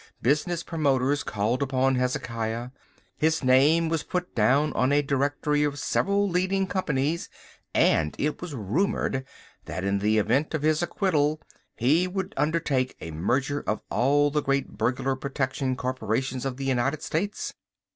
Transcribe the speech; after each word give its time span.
Business 0.23 0.63
promoters 0.63 1.21
called 1.21 1.61
upon 1.61 1.93
Hezekiah. 1.93 2.69
His 3.17 3.43
name 3.43 3.87
was 3.87 4.01
put 4.01 4.33
down 4.33 4.75
as 4.75 4.91
a 4.91 5.03
director 5.03 5.53
of 5.67 5.77
several 5.77 6.27
leading 6.27 6.65
companies, 6.65 7.29
and 7.75 8.15
it 8.17 8.41
was 8.41 8.55
rumoured 8.55 9.25
that 9.65 9.83
in 9.83 9.99
the 9.99 10.17
event 10.17 10.55
of 10.55 10.63
his 10.63 10.81
acquittal 10.81 11.39
he 11.75 12.07
would 12.07 12.33
undertake 12.35 12.95
a 12.99 13.11
merger 13.11 13.59
of 13.67 13.83
all 13.91 14.31
the 14.31 14.41
great 14.41 14.69
burglar 14.69 15.15
protection 15.15 15.75
corporations 15.75 16.45
of 16.47 16.57
the 16.57 16.65
United 16.65 17.03
States. 17.03 17.53